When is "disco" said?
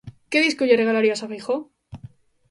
0.45-0.63